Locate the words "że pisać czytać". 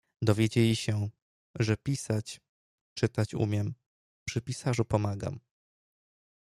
1.59-3.33